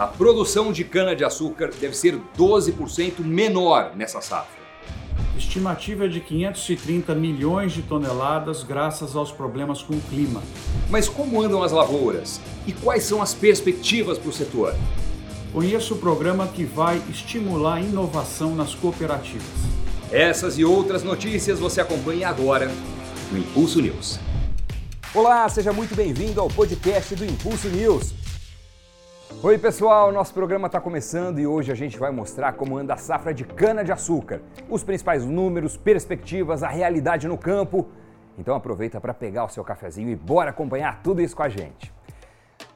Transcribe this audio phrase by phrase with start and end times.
[0.00, 4.58] a produção de cana-de-açúcar deve ser 12% menor nessa safra.
[5.36, 10.42] Estimativa é de 530 milhões de toneladas graças aos problemas com o clima.
[10.88, 12.40] Mas como andam as lavouras?
[12.66, 14.74] E quais são as perspectivas para o setor?
[15.52, 19.44] Conheço o programa que vai estimular a inovação nas cooperativas.
[20.10, 22.70] Essas e outras notícias você acompanha agora
[23.30, 24.18] no Impulso News.
[25.12, 28.19] Olá, seja muito bem-vindo ao podcast do Impulso News.
[29.38, 32.96] Oi, pessoal, nosso programa está começando e hoje a gente vai mostrar como anda a
[32.98, 37.88] safra de cana-de-açúcar, os principais números, perspectivas, a realidade no campo.
[38.36, 41.90] Então aproveita para pegar o seu cafezinho e bora acompanhar tudo isso com a gente.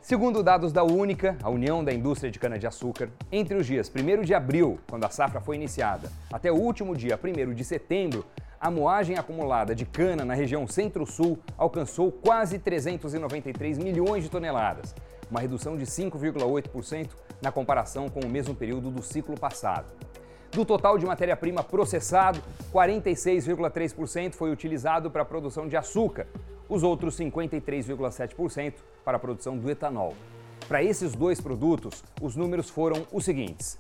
[0.01, 4.33] Segundo dados da Única, a União da Indústria de Cana-de-Açúcar, entre os dias 1 de
[4.33, 8.25] abril, quando a safra foi iniciada, até o último dia 1 de setembro,
[8.59, 14.95] a moagem acumulada de cana na região Centro-Sul alcançou quase 393 milhões de toneladas,
[15.31, 17.11] uma redução de 5,8%
[17.41, 19.87] na comparação com o mesmo período do ciclo passado.
[20.51, 22.41] Do total de matéria-prima processado,
[22.73, 26.29] 46,3% foi utilizado para a produção de açúcar,
[26.69, 30.15] os outros 53,7% para a produção do etanol.
[30.69, 33.79] Para esses dois produtos, os números foram os seguintes: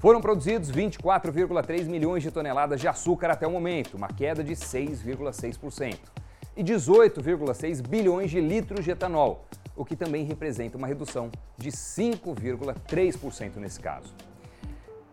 [0.00, 5.96] foram produzidos 24,3 milhões de toneladas de açúcar até o momento, uma queda de 6,6%,
[6.56, 13.56] e 18,6 bilhões de litros de etanol, o que também representa uma redução de 5,3%
[13.56, 14.14] nesse caso.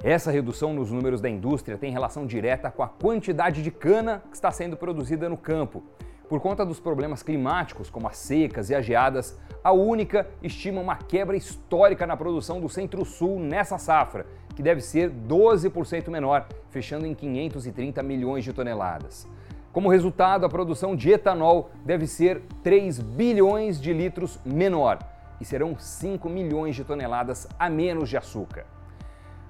[0.04, 4.36] Essa redução nos números da indústria tem relação direta com a quantidade de cana que
[4.36, 5.84] está sendo produzida no campo.
[6.28, 10.96] Por conta dos problemas climáticos, como as secas e as geadas, a Única estima uma
[10.96, 17.14] quebra histórica na produção do Centro-Sul nessa safra, que deve ser 12% menor, fechando em
[17.14, 19.28] 530 milhões de toneladas.
[19.74, 25.00] Como resultado, a produção de etanol deve ser 3 bilhões de litros menor
[25.42, 28.68] e serão 5 milhões de toneladas a menos de açúcar.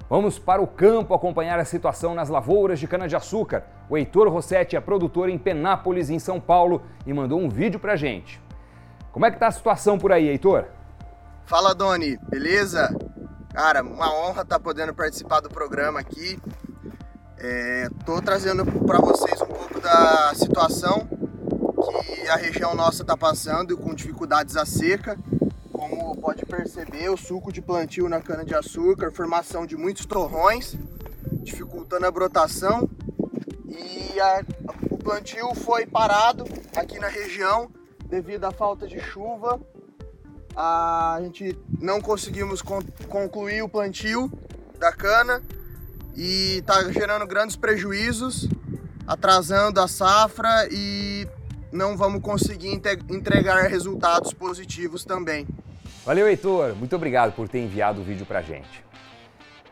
[0.10, 3.66] Vamos para o campo acompanhar a situação nas lavouras de cana-de-açúcar.
[3.90, 7.98] O Heitor Rossetti é produtor em Penápolis, em São Paulo, e mandou um vídeo pra
[7.98, 8.42] gente.
[9.12, 10.68] Como é que tá a situação por aí, Heitor?
[11.46, 12.96] Fala, Doni, beleza?
[13.54, 16.40] Cara, uma honra estar tá podendo participar do programa aqui.
[17.38, 19.43] Estou é, trazendo para vocês
[19.84, 21.06] da situação
[22.06, 25.20] que a região nossa está passando com dificuldades a seca.
[25.74, 30.78] Como pode perceber, o suco de plantio na cana-de-açúcar, formação de muitos torrões,
[31.42, 32.90] dificultando a brotação.
[33.68, 34.46] E a,
[34.90, 36.46] o plantio foi parado
[36.78, 37.70] aqui na região
[38.06, 39.60] devido à falta de chuva.
[40.56, 42.62] A gente não conseguimos
[43.10, 44.32] concluir o plantio
[44.80, 45.44] da cana
[46.16, 48.48] e está gerando grandes prejuízos,
[49.08, 51.28] atrasando a safra e
[51.72, 55.48] não vamos conseguir entregar resultados positivos também.
[56.06, 56.76] Valeu, Heitor.
[56.76, 58.84] Muito obrigado por ter enviado o vídeo para gente.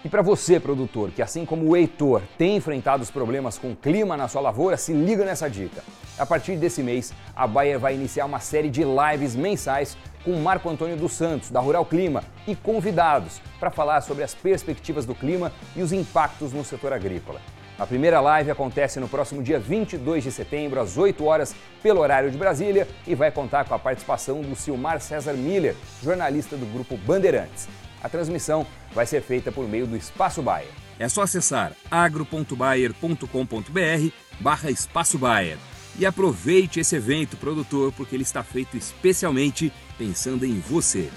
[0.04, 3.76] E para você, produtor, que assim como o Heitor tem enfrentado os problemas com o
[3.76, 5.84] clima na sua lavoura, se liga nessa dica.
[6.18, 10.70] A partir desse mês, a Bayer vai iniciar uma série de lives mensais com Marco
[10.70, 15.52] Antônio dos Santos, da Rural Clima, e convidados para falar sobre as perspectivas do clima
[15.76, 17.40] e os impactos no setor agrícola.
[17.82, 22.30] A primeira live acontece no próximo dia 22 de setembro, às 8 horas, pelo horário
[22.30, 26.96] de Brasília, e vai contar com a participação do Silmar César Miller, jornalista do grupo
[26.96, 27.68] Bandeirantes.
[28.04, 30.70] A transmissão vai ser feita por meio do Espaço Bayer.
[31.00, 35.58] É só acessar agro.bayer.com.br barra Espaço Bayer.
[35.98, 41.10] E aproveite esse evento, produtor, porque ele está feito especialmente pensando em você.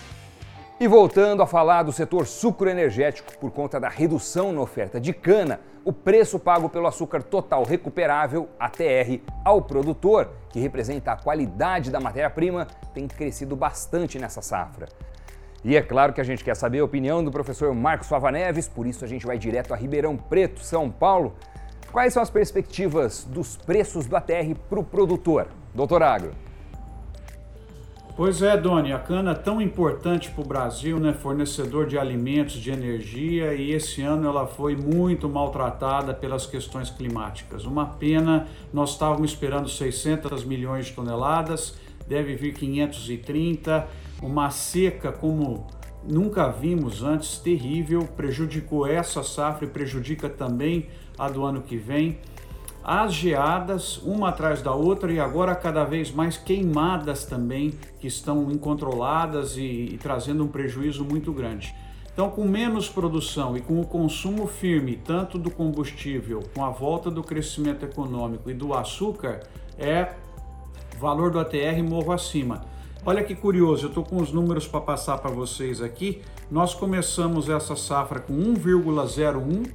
[0.80, 5.60] E voltando a falar do setor sucroenergético, por conta da redução na oferta de cana,
[5.84, 12.00] o preço pago pelo açúcar total recuperável, ATR, ao produtor, que representa a qualidade da
[12.00, 14.88] matéria-prima, tem crescido bastante nessa safra.
[15.62, 18.68] E é claro que a gente quer saber a opinião do professor Marcos Fava Neves,
[18.68, 21.34] por isso a gente vai direto a Ribeirão Preto, São Paulo,
[21.94, 25.46] Quais são as perspectivas dos preços do ATR para o produtor?
[25.72, 26.43] Doutor Agro.
[28.16, 31.12] Pois é, Doni, a cana é tão importante para o Brasil, né?
[31.12, 37.64] fornecedor de alimentos, de energia, e esse ano ela foi muito maltratada pelas questões climáticas.
[37.64, 41.76] Uma pena, nós estávamos esperando 600 milhões de toneladas,
[42.06, 43.84] deve vir 530,
[44.22, 45.66] uma seca como
[46.08, 50.86] nunca vimos antes, terrível, prejudicou essa safra e prejudica também
[51.18, 52.20] a do ano que vem.
[52.84, 58.50] As geadas, uma atrás da outra, e agora cada vez mais queimadas também, que estão
[58.50, 61.74] incontroladas e, e trazendo um prejuízo muito grande.
[62.12, 67.10] Então, com menos produção e com o consumo firme, tanto do combustível, com a volta
[67.10, 69.40] do crescimento econômico e do açúcar,
[69.78, 70.12] é
[71.00, 72.66] valor do ATR morro acima.
[73.06, 76.22] Olha que curioso, eu estou com os números para passar para vocês aqui.
[76.50, 79.70] Nós começamos essa safra com 1,01,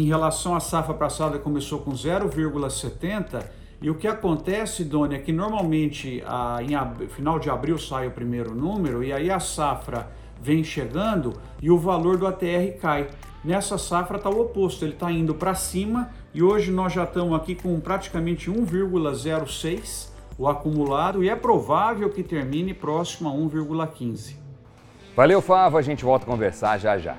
[0.00, 3.44] em relação à safra passada começou com 0,70
[3.80, 8.08] e o que acontece, Doni, é que normalmente a, em ab, final de abril sai
[8.08, 10.08] o primeiro número e aí a safra
[10.40, 13.08] vem chegando e o valor do ATR cai.
[13.44, 17.38] Nessa safra está o oposto, ele está indo para cima e hoje nós já estamos
[17.38, 24.34] aqui com praticamente 1,06 o acumulado e é provável que termine próximo a 1,15.
[25.14, 27.16] Valeu, Favo, a gente volta a conversar já já.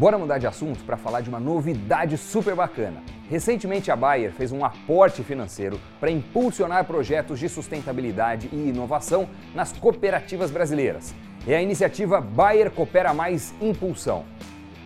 [0.00, 3.02] Bora mudar de assunto para falar de uma novidade super bacana.
[3.28, 9.72] Recentemente, a Bayer fez um aporte financeiro para impulsionar projetos de sustentabilidade e inovação nas
[9.72, 11.14] cooperativas brasileiras.
[11.46, 14.24] É a iniciativa Bayer Coopera Mais Impulsão.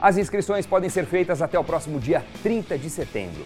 [0.01, 3.45] As inscrições podem ser feitas até o próximo dia 30 de setembro.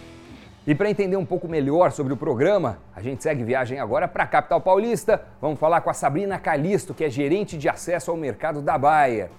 [0.65, 4.23] E para entender um pouco melhor sobre o programa, a gente segue viagem agora para
[4.23, 5.21] a capital paulista.
[5.39, 9.29] Vamos falar com a Sabrina Calisto, que é gerente de acesso ao mercado da Bayer.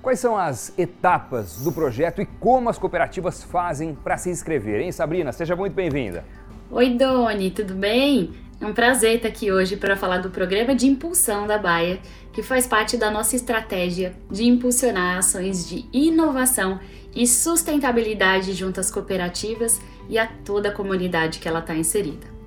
[0.00, 4.92] Quais são as etapas do projeto e como as cooperativas fazem para se inscrever, hein,
[4.92, 5.32] Sabrina?
[5.32, 6.24] Seja muito bem-vinda.
[6.70, 8.32] Oi, Doni, tudo bem?
[8.60, 11.98] É um prazer estar aqui hoje para falar do programa de impulsão da Baia,
[12.32, 16.78] que faz parte da nossa estratégia de impulsionar ações de inovação
[17.14, 22.37] e sustentabilidade junto às cooperativas e a toda a comunidade que ela está inserida.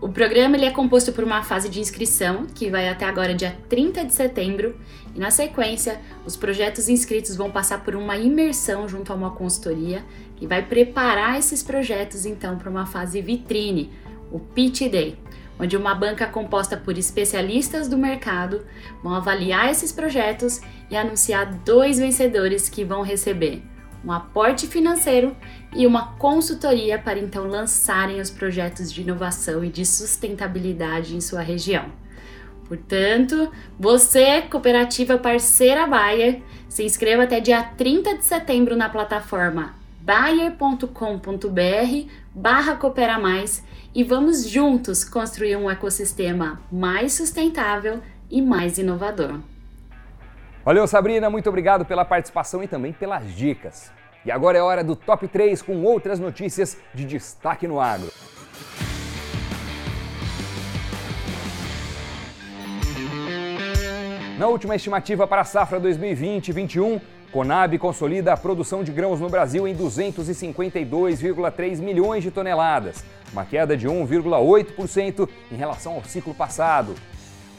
[0.00, 3.56] O programa ele é composto por uma fase de inscrição, que vai até agora dia
[3.68, 4.76] 30 de setembro,
[5.14, 10.04] e na sequência, os projetos inscritos vão passar por uma imersão junto a uma consultoria,
[10.36, 13.92] que vai preparar esses projetos então para uma fase vitrine,
[14.30, 15.16] o Pitch Day,
[15.58, 18.66] onde uma banca composta por especialistas do mercado
[19.02, 23.62] vão avaliar esses projetos e anunciar dois vencedores que vão receber
[24.04, 25.34] um aporte financeiro
[25.74, 31.40] e uma consultoria para então lançarem os projetos de inovação e de sustentabilidade em sua
[31.40, 31.86] região.
[32.66, 40.88] Portanto, você, cooperativa parceira Bayer, se inscreva até dia 30 de setembro na plataforma bayer.com.br
[42.34, 43.64] barra Coopera Mais
[43.94, 48.00] e vamos juntos construir um ecossistema mais sustentável
[48.30, 49.40] e mais inovador.
[50.64, 53.92] Valeu, Sabrina, muito obrigado pela participação e também pelas dicas.
[54.24, 58.10] E agora é hora do top 3 com outras notícias de destaque no agro.
[64.38, 66.98] Na última estimativa para a safra 2020-21,
[67.30, 73.76] Conab consolida a produção de grãos no Brasil em 252,3 milhões de toneladas, uma queda
[73.76, 76.94] de 1,8% em relação ao ciclo passado.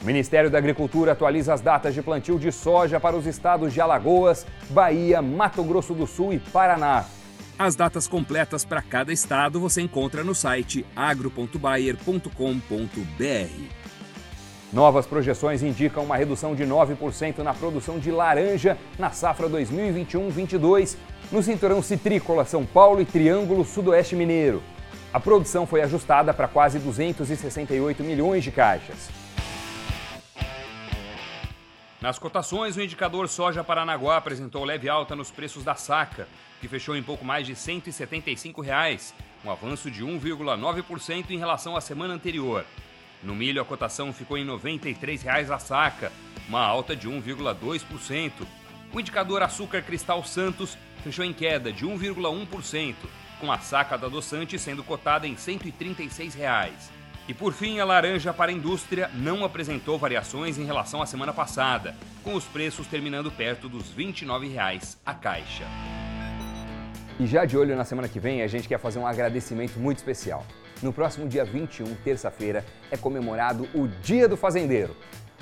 [0.02, 3.80] O Ministério da Agricultura atualiza as datas de plantio de soja para os estados de
[3.80, 7.04] Alagoas, Bahia, Mato Grosso do Sul e Paraná.
[7.58, 12.30] As datas completas para cada estado você encontra no site agro.bayer.com.br.
[14.72, 20.96] Novas projeções indicam uma redução de 9% na produção de laranja na safra 2021-22
[21.32, 24.62] no cinturão citrícola São Paulo e Triângulo Sudoeste Mineiro.
[25.12, 29.08] A produção foi ajustada para quase 268 milhões de caixas.
[32.06, 36.28] Nas cotações, o indicador soja Paranaguá apresentou leve alta nos preços da saca,
[36.60, 39.12] que fechou em pouco mais de 175 reais,
[39.44, 42.64] um avanço de 1,9% em relação à semana anterior.
[43.24, 46.12] No milho, a cotação ficou em 93 reais a saca,
[46.48, 48.30] uma alta de 1,2%.
[48.92, 52.94] O indicador açúcar cristal Santos fechou em queda de 1,1%,
[53.40, 56.95] com a saca da adoçante sendo cotada em 136 reais.
[57.28, 61.32] E por fim, a laranja para a indústria não apresentou variações em relação à semana
[61.32, 65.64] passada, com os preços terminando perto dos R$ 29,00 a caixa.
[67.18, 69.96] E já de olho na semana que vem, a gente quer fazer um agradecimento muito
[69.98, 70.46] especial.
[70.80, 74.94] No próximo dia 21, terça-feira, é comemorado o Dia do Fazendeiro.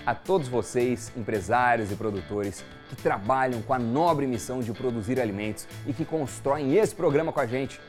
[0.06, 5.66] A todos vocês, empresários e produtores que trabalham com a nobre missão de produzir alimentos
[5.86, 7.80] e que constroem esse programa com a gente,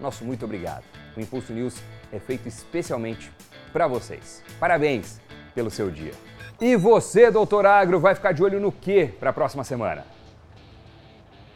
[0.00, 0.84] nosso muito obrigado.
[1.16, 1.76] O Impulso News
[2.12, 3.30] é feito especialmente
[3.72, 4.42] para vocês.
[4.58, 5.20] Parabéns
[5.54, 6.12] pelo seu dia.
[6.60, 10.04] E você, doutor Agro, vai ficar de olho no que para a próxima semana?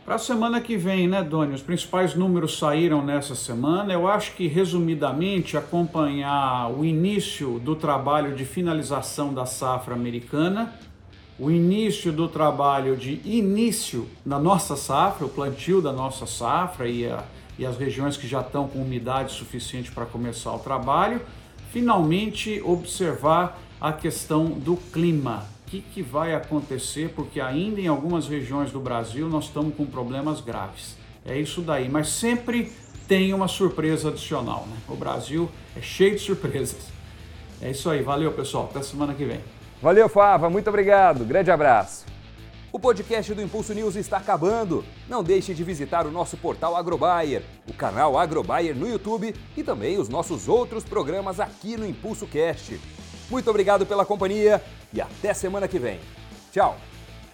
[0.05, 1.55] Para a semana que vem, né, Doni?
[1.55, 3.93] Os principais números saíram nessa semana.
[3.93, 10.75] Eu acho que, resumidamente, acompanhar o início do trabalho de finalização da safra americana,
[11.39, 17.07] o início do trabalho de início da nossa safra, o plantio da nossa safra e
[17.07, 17.25] a
[17.59, 21.21] e as regiões que já estão com umidade suficiente para começar o trabalho.
[21.71, 25.47] Finalmente, observar a questão do clima.
[25.67, 27.13] O que, que vai acontecer?
[27.15, 30.97] Porque ainda em algumas regiões do Brasil nós estamos com problemas graves.
[31.27, 32.71] É isso daí, mas sempre
[33.09, 34.67] tem uma surpresa adicional.
[34.71, 34.77] Né?
[34.89, 36.89] O Brasil é cheio de surpresas.
[37.61, 39.41] É isso aí, valeu pessoal, até semana que vem.
[39.81, 42.14] Valeu, Fava, muito obrigado, grande abraço.
[42.75, 44.85] O podcast do Impulso News está acabando.
[45.09, 49.97] Não deixe de visitar o nosso portal Agrobayer, o canal Agrobayer no YouTube e também
[49.97, 52.81] os nossos outros programas aqui no Impulso Cast.
[53.31, 54.61] Muito obrigado pela companhia
[54.93, 56.01] e até semana que vem.
[56.51, 56.77] Tchau!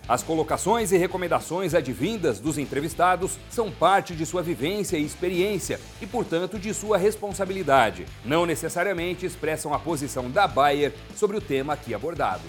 [0.07, 6.07] As colocações e recomendações advindas dos entrevistados são parte de sua vivência e experiência e,
[6.07, 8.05] portanto, de sua responsabilidade.
[8.27, 12.43] Não necessariamente expressam a posição da Bayer sobre o tema aqui abordado.